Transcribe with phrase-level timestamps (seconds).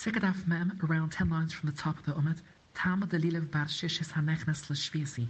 [0.00, 2.38] Sikadaf mem, around 10 lines from the top of the Umad,
[2.74, 5.28] Tam the Lilev bar Shishis Hanechnas Lashviesi.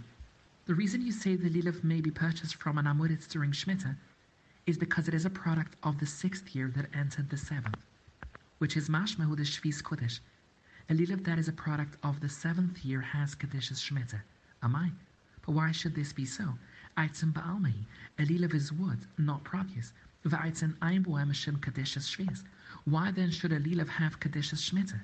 [0.65, 3.97] The reason you say the Lilev may be purchased from an Amuritz during Shemitah
[4.65, 7.83] is because it is a product of the sixth year that entered the seventh,
[8.59, 10.21] which is Mashmahu the Shvis Kodesh.
[10.89, 14.21] A Lilev that is a product of the seventh year has Kadish's Shemitah.
[14.63, 14.89] Am I?
[15.45, 16.57] But why should this be so?
[16.97, 17.83] Aitzim Ba'almahi.
[18.19, 19.91] A Lilev is wood, not produce.
[20.25, 22.43] V'aitzin Ein Boem Hashem Kadish's Shvis.
[22.85, 25.01] Why then should a Lilev have Kadish's Shemitah?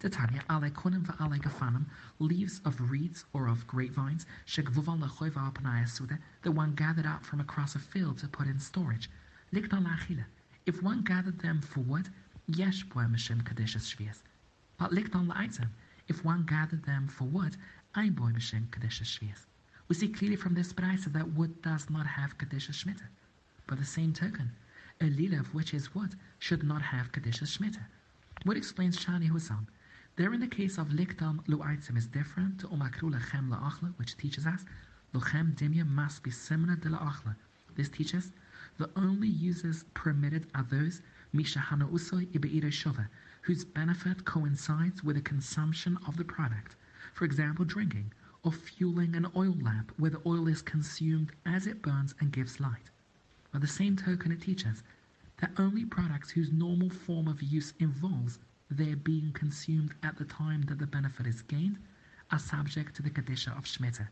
[0.00, 1.84] Titania, ale kunim va'ale gafanim,
[2.18, 7.74] leaves of reeds or of grapevines, shegvuval lechoiva suda, that one gathered out from across
[7.74, 9.10] a field to put in storage.
[9.52, 10.24] Likna lachila.
[10.64, 12.08] If one gathered them for wood,
[12.46, 14.22] yesh poem Hashem kadishas shvias.
[14.78, 15.68] But likna la'aitzem.
[16.08, 17.58] If one gathered them for wood,
[17.94, 19.44] ein Hashem kadishas shvias.
[19.88, 23.06] We see clearly from this brisa that wood does not have kadishas shmita.
[23.66, 24.52] By the same token,
[25.02, 27.82] a lila which is wood should not have kadishas shmita.
[28.44, 29.66] What explains Shani Hussam?
[30.16, 34.46] There in the case of Liktam Lu'aitzim is different to Umakru Lechem La'achla, which teaches
[34.46, 34.66] us
[35.14, 37.34] Luchem Dimya must be similar to La'achla.
[37.76, 38.32] This teaches
[38.76, 41.00] the only uses permitted are those
[41.34, 43.08] Mishahana Usoi Ibeire Shova,
[43.40, 46.76] whose benefit coincides with the consumption of the product.
[47.14, 51.80] For example, drinking, or fueling an oil lamp where the oil is consumed as it
[51.80, 52.90] burns and gives light.
[53.52, 54.82] By the same token, it teaches
[55.38, 58.38] that only products whose normal form of use involves
[58.70, 61.78] their being consumed at the time that the benefit is gained
[62.30, 64.08] are subject to the Kadisha of Shemitah.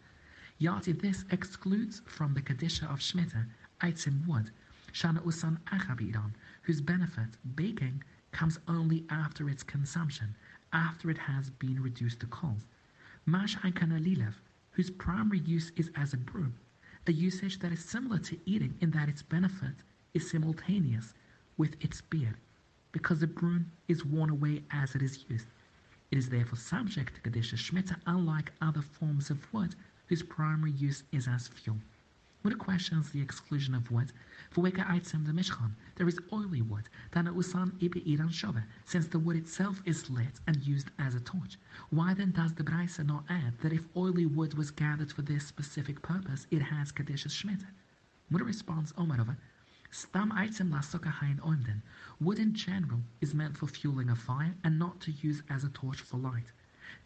[0.58, 3.46] Yet this excludes from the Kadisha of Shemitah
[3.80, 4.50] Aitzim wood,
[4.92, 10.34] Shana Usan Achabiran, whose benefit, baking, comes only after its consumption,
[10.72, 12.66] after it has been reduced to coals.
[13.24, 14.34] Mash Lilev,
[14.72, 16.52] whose primary use is as a brew,
[17.08, 19.74] a usage that is similar to eating in that its benefit
[20.14, 21.14] is simultaneous
[21.56, 22.36] with its beer
[22.92, 25.46] because the broom is worn away as it is used.
[26.10, 29.74] It is therefore subject to Kadisha Shemitah, unlike other forms of wood
[30.06, 31.78] whose primary use is as fuel.
[32.48, 34.10] What questions the exclusion of wood?
[34.48, 39.06] For Weka Aitzem the Mishkan, there is oily wood, Dana Usan Ibe Iran Shove, since
[39.06, 41.58] the wood itself is lit and used as a torch.
[41.90, 45.46] Why then does the Braisa not add that if oily wood was gathered for this
[45.46, 47.68] specific purpose, it has Kadisha Shemitah?
[48.30, 49.36] What a response Omarova
[49.90, 51.82] Stam item la hain oimden.
[52.18, 55.68] Wood in general is meant for fueling a fire and not to use as a
[55.68, 56.50] torch for light.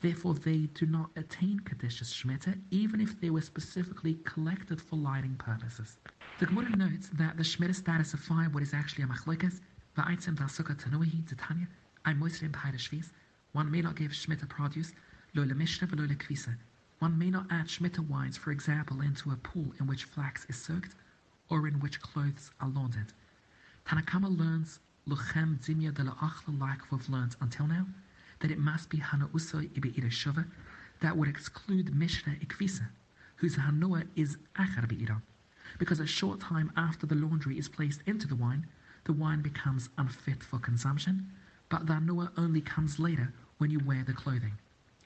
[0.01, 5.35] Therefore, they do not attain Kadishas Shemitah even if they were specifically collected for lighting
[5.37, 5.99] purposes.
[6.39, 9.61] The Gemara notes that the Shemitah status of firewood is actually a machlokas,
[9.97, 11.69] va'aitzim v'asukkah tanuhi titania,
[12.05, 13.11] I'm moisterim shvis.
[13.53, 14.93] One may not give Shemitah produce,
[15.35, 16.57] lo mishra v'lo kvisa.
[16.99, 20.57] One may not add Shemitah wines, for example, into a pool in which flax is
[20.57, 20.95] soaked,
[21.49, 23.13] or in which clothes are laundered.
[23.87, 24.79] Tanakama learns
[25.09, 27.87] Luchem Zimya de la Achla like we've learned until now,
[28.43, 30.45] that it must be Hana Usoi Ibi Shova
[31.01, 32.87] that would exclude Mishnah Ikvisa,
[33.37, 35.23] whose Hanua is Achar Be'ira.
[35.79, 38.67] Because a short time after the laundry is placed into the wine,
[39.05, 41.27] the wine becomes unfit for consumption,
[41.71, 44.53] but the Hanua only comes later when you wear the clothing.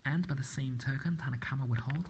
[0.05, 2.09] And by the same token, Tanakama would hold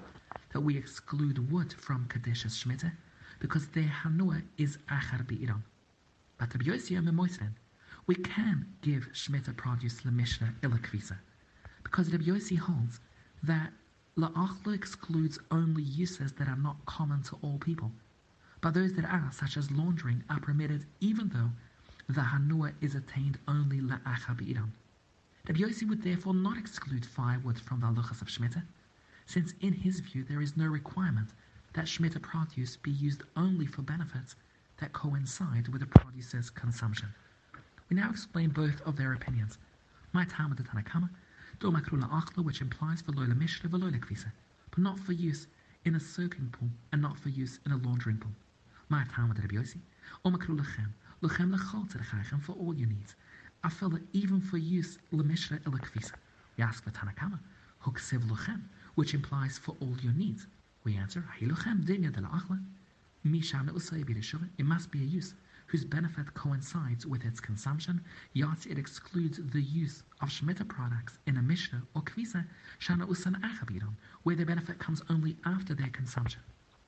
[0.52, 2.92] that we exclude wood from Kadish's Shemitah
[3.40, 5.62] because their hanua is achar bi'iram.
[6.38, 7.52] But Rabbi Yossi Memoisren,
[8.06, 11.18] we can give Shemitah produce lemishna ilakvisa,
[11.82, 13.00] because Yossi holds
[13.42, 13.72] that
[14.16, 17.90] la'achla excludes only uses that are not common to all people,
[18.60, 21.50] but those that are, such as laundering, are permitted even though
[22.08, 24.70] the hanua is attained only bi'iram.
[25.48, 28.62] Rabbi Yossi would therefore not exclude firewood from the halachas of Shemitah,
[29.26, 31.30] since in his view there is no requirement
[31.72, 34.36] that Shemitah produce be used only for benefits
[34.78, 37.08] that coincide with the producer's consumption.
[37.88, 39.58] We now explain both of their opinions.
[40.12, 41.08] My with the Tanakama,
[41.60, 44.32] do makrula achla, which implies for loila mishra veloila kvisa,
[44.70, 45.46] but not for use
[45.84, 48.32] in a soaking pool and not for use in a laundering pool.
[48.88, 49.78] My the Rabbi Yossi,
[50.24, 53.14] o makrula chem, lechem lechol tzedechachem for all your needs.
[53.62, 56.14] I feel that even for use lemishra ila kvisa.
[56.56, 57.38] We ask for Tanakama,
[57.84, 58.62] huksiv lechem,
[58.96, 60.48] which implies for all your needs.
[60.82, 61.24] We answer,
[64.58, 65.34] It must be a use
[65.66, 68.00] whose benefit coincides with its consumption,
[68.32, 72.46] yet it excludes the use of Shemitah products in a Mishnah or Kvisa,
[72.80, 76.40] Shana Usan Achabiram, where the benefit comes only after their consumption.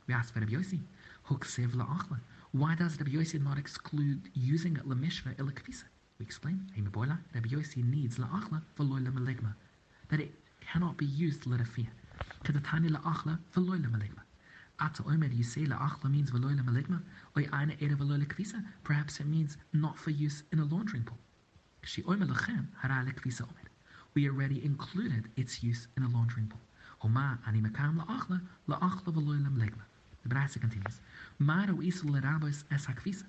[0.06, 0.80] We ask for Rabbi Yossi,
[1.28, 2.20] Huksev La'achla.
[2.52, 5.84] Why does Rabbi Yossi not exclude using it Mishnah ila Kvisa?
[6.19, 9.54] We explain, Rabbi Yossi needs La'achla for Loila Meligma,
[10.08, 11.88] that it cannot be used Lerafiyah.
[12.44, 14.22] Kedatani la'achla v'loy la'maligma.
[14.80, 18.64] Ata omer, la'achla means la'kvisa.
[18.84, 21.19] Perhaps it means not for use in a laundering pool.
[21.82, 23.48] Kshi omer omer.
[24.14, 26.60] we already included its use in a laundering pool.
[27.46, 29.72] Ani la'achla la'achla.
[30.22, 31.00] The Braisa continues.
[32.70, 33.25] Es hakvisa.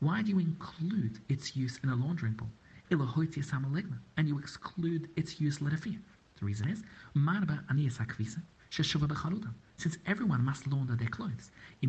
[0.00, 2.50] Why do you include its use in a laundering pool?
[2.90, 5.98] Ilahoiti samalegna, and you exclude its use lerafia.
[6.38, 6.82] The reason is,
[7.16, 8.42] marba ani es hakvisa.
[8.74, 11.86] Since everyone must launder their clothes, I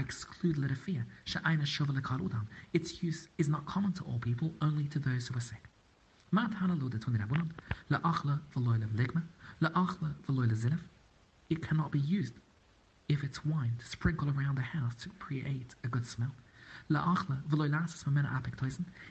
[0.00, 2.46] exclude lekaludan.
[2.72, 5.68] Its use is not common to all people, only to those who are sick.
[11.50, 12.34] It cannot be used
[13.10, 16.34] if it's wine to sprinkle around the house to create a good smell.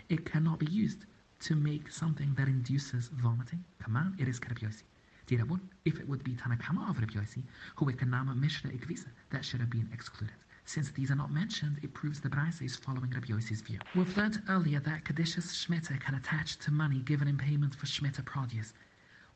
[0.09, 1.05] It cannot be used
[1.41, 3.63] to make something that induces vomiting.
[3.83, 4.81] Come on, it is kerabiosi.
[5.27, 7.43] Dirabun, if it would be Tanakama of Rabbi Yossi,
[7.75, 10.35] who Kanama Mishnah Ikvisa, that should have been excluded.
[10.65, 13.79] Since these are not mentioned, it proves the Braisa is following Rabbi Yossi's view.
[13.95, 18.23] We've learned earlier that Kadishas Shmita can attach to money given in payment for Shmita
[18.23, 18.73] produce.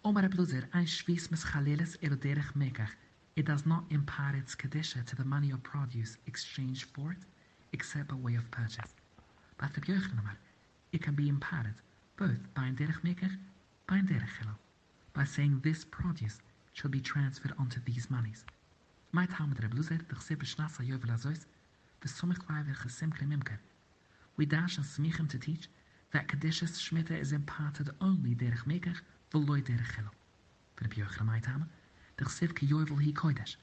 [0.05, 2.91] Omar Abluzer, ein Shvis Meschalelis el derech mekach.
[3.35, 7.25] It does not impart its Kadisha to the money or produce exchanged for it,
[7.73, 8.93] except by way of purchase.
[9.57, 10.37] But Rabbi Yochanan,
[10.91, 11.75] it can be imparted
[12.15, 13.35] both by ein derech mekach,
[13.87, 14.59] by derech hilal
[15.13, 16.39] by saying this produce
[16.73, 18.45] shall be transferred onto these monies.
[19.11, 21.45] My time with Rebluzer, the Chseb Shnasa Yovel Azois,
[22.01, 23.57] the Sumich Laiver Chesim Kremimker.
[24.37, 25.67] We dash and smichim to teach
[26.11, 29.01] that Kadishas Shmita is imparted only derech Mekach,
[29.31, 30.13] v'loi derech Chilal.
[30.75, 31.69] For the Bjochra my time,
[32.17, 33.55] the Chseb Ki Yovel Hi Kodesh.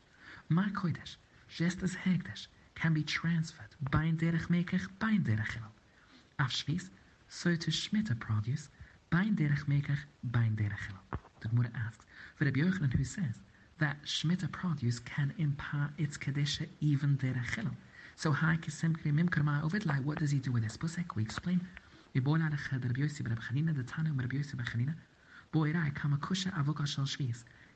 [0.49, 1.17] My Kodesh,
[1.49, 5.73] just as Hegdesh, can be transferred by derech Mekach, by derech Chilal.
[6.39, 6.91] Af Shvis,
[7.29, 8.69] so to Shmita produce,
[9.11, 11.19] by derech Mekach, by derech Chilal.
[11.41, 12.07] The Gemara asks,
[12.37, 13.43] for Rabbi Yochanan who says
[13.79, 17.71] that Shemitah produce can impart its Kadisha even derech
[18.17, 20.79] So what does he do with this?
[20.79, 21.61] Pusek, we explain.
[22.15, 22.21] The.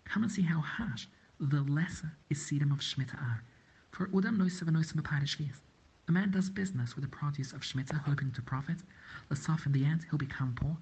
[0.05, 1.06] Come and see how harsh
[1.39, 3.45] the lesser is sedum of Shemitah are.
[3.91, 5.61] For udam noisa v'noisa mepare shviz.
[6.09, 8.79] A man does business with the produce of Shemitah, hoping to profit.
[9.31, 10.79] Lasaf in the end, he'll become poor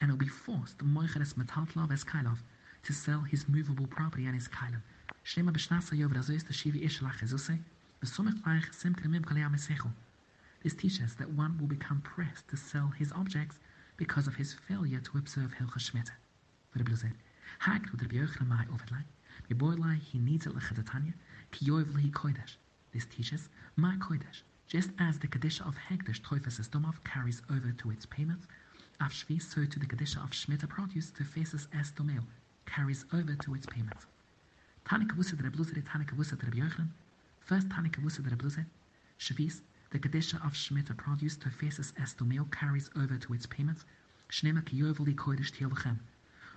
[0.00, 2.38] and will be forced, Moicheres Metaltlov as Kailov,
[2.82, 4.82] to sell his movable property and his Kailov.
[5.22, 7.58] Shema Beshnasa Yover Azois the Shivi Ishalach Ezuse,
[8.02, 9.90] Besumich Laich Sim Kremim Kalea Mesechu.
[10.62, 13.58] This teaches that one will become pressed to sell his objects
[13.96, 16.12] because of his failure to observe Hilchas Shmita.
[16.70, 17.12] For the Bluzet,
[17.58, 19.02] Hag to the Biochna Mai Overlai,
[19.50, 21.12] Miboilai he needs it Lechadatanya,
[21.50, 22.56] Ki Yoevli Koidesh.
[22.92, 24.42] This teaches My Koidesh.
[24.66, 28.46] Just as the Kadisha of Hegdesh Teufes Esdomov carries over to its payments,
[29.00, 32.22] of Shvi, so to the Kadisha of Shemitah produce to faces as Tomeo,
[32.66, 33.96] carries over to its payment.
[34.84, 36.88] Tanika Wusa de Rebluzet, Tanika Wusa de Rebjochlen,
[37.40, 38.66] first Tanika Wusa de Rebluzet,
[39.18, 43.86] Shvis, the Kadisha of Shemitah produce to faces as Tomeo carries over to its payments,
[44.30, 45.98] Shnema ki Yovel Kodesh Tielachem.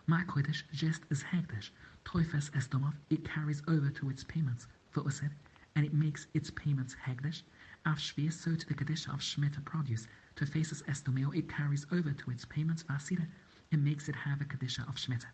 [0.05, 1.69] My Kodesh, just as Hegdesh,
[2.03, 5.31] Teufes Esdomov, it carries over to its payments, for Uset,
[5.75, 7.41] and it makes its payments Hegdesh,
[7.85, 12.31] Av so to the Kadisha of Shemitah produce, to faces Estomeo, it carries over to
[12.31, 13.27] its payments Vasira
[13.71, 15.31] and makes it have a Kadisha of Shemitah.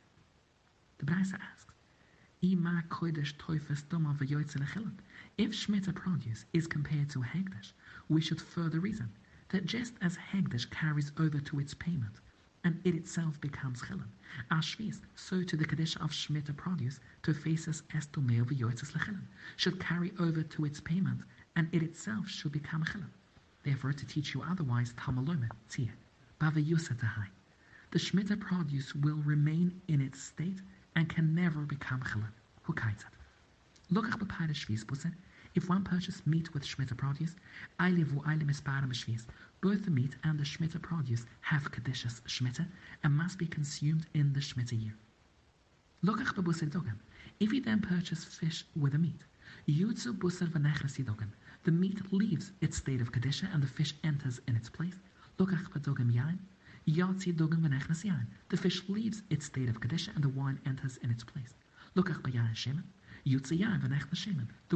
[0.97, 1.73] The Braisa asks,
[2.41, 4.17] Ima toifes doma
[5.37, 7.73] If Shemitah produce is compared to Hegdash,
[8.07, 9.09] we should further reason
[9.49, 12.21] that just as Hegdash carries over to its payment,
[12.63, 14.07] and it itself becomes Chilan,
[14.51, 19.23] Ashvis, so to the Kadisha of Shemitah produce to faces Estomeo v'yotzes lechilan,
[19.57, 21.21] should carry over to its payment,
[21.55, 23.09] and it itself should become Chilan.
[23.69, 25.91] Therefore, to teach you otherwise, Talmalome, tzia,
[26.41, 27.27] bava yusatahai.
[27.91, 30.59] The Shemitah produce will remain in its state
[30.95, 32.31] and can never become chilin.
[32.67, 33.13] Kaitzat?
[33.93, 35.13] Lokach b'payda shviz busen.
[35.53, 37.35] If one purchase meat with Shemitah produce,
[37.79, 39.25] eilivu eilim isparam shviz.
[39.61, 42.65] Both the meat and the Shemitah produce have kadishas Shemitah
[43.03, 44.95] and must be consumed in the Shemitah year.
[46.03, 46.99] Lokach b'buser dogan.
[47.39, 49.21] If you then purchase fish with the meat,
[49.67, 51.29] yutzu buser v'nechres dogan
[51.69, 54.95] the meat leaves its state of Kadisha and the fish enters in its place.
[55.37, 55.45] The
[58.57, 61.53] fish leaves its state of Kadisha and the wine enters in its place.
[61.93, 62.01] The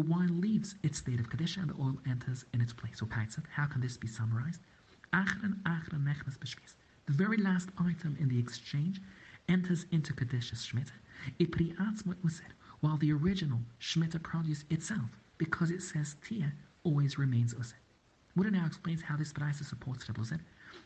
[0.01, 2.99] wine leaves its state of Kadisha and the oil enters in its place.
[2.99, 3.09] So
[3.55, 4.61] how can this be summarized?
[5.11, 9.01] The very last item in the exchange
[9.49, 10.85] enters into pri'atzma
[12.23, 12.43] user,
[12.81, 15.09] while the original Shemitah produce itself,
[15.39, 17.73] because it says tia, always remains Ose.
[18.35, 20.39] Muda now explains how this Braisa supports Rebbe Ose.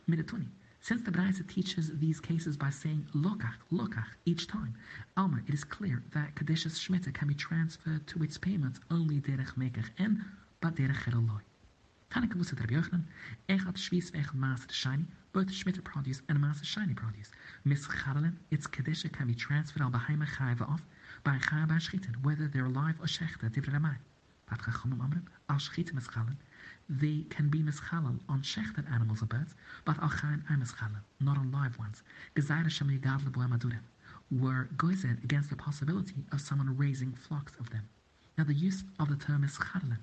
[0.08, 0.48] Midatuni.
[0.80, 4.74] Since the Braisa teaches these cases by saying lokach, lokach each time,
[5.16, 9.54] Alma, it is clear that Kadish's Shemitah can be transferred to its payments only derech
[9.56, 10.24] mekach and
[10.60, 11.40] but derech cheroloi.
[12.10, 13.04] Tanaka at Rabbi Yochanan,
[13.48, 17.30] Echad Shvis Echad Maaseh Shiny, both Shmita produce and Maaseh Shiny produce.
[17.66, 20.82] Mischadalen, its Kedisha can be transferred al Baheima Chayva off
[21.24, 23.96] by Chayva Shchitin, whether they're alive or Shechta, Divra Ramai.
[24.50, 26.36] Bat Chachomim Amrim, al Mischalen,
[26.88, 31.36] they can be mischalal on shechted animals or birds, but al chayin ay mischalal, not
[31.36, 32.02] on live ones.
[32.34, 33.82] Gezaira shem yigadle boem adurim,
[34.30, 37.86] were goized against the possibility of someone raising flocks of them.
[38.38, 39.98] Now the use of the term mischalalen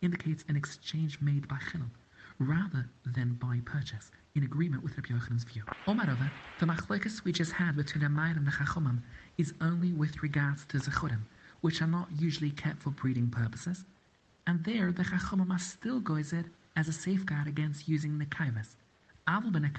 [0.00, 1.90] indicates an exchange made by chilul,
[2.38, 5.62] rather than by purchase, in agreement with Rabbi Yochanan's view.
[5.86, 9.02] Or moreover, the machlokes we just had between the Mair and the Chachomim
[9.36, 11.20] is only with regards to zechurim,
[11.60, 13.84] which are not usually kept for breeding purposes,
[14.46, 18.76] and there the Chachomim are still goized as a safeguard against using nekaivis.
[19.28, 19.70] Aval ben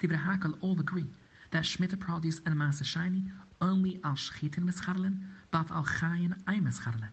[0.00, 1.06] the Hakal all agree
[1.50, 3.24] that Shmita produce and Maasa shiny
[3.60, 5.18] only al shchitin mischarlen,
[5.50, 7.10] but al chayin ay mischarlen.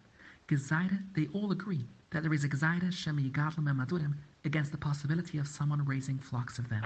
[0.48, 4.14] Gezaide, they all agree that there is a gezaide shem yigadlam madurim
[4.44, 6.84] against the possibility of someone raising flocks of them.